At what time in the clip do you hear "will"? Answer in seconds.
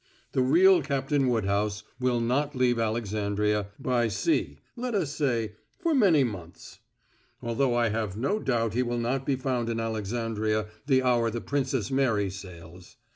1.99-2.19, 8.81-8.97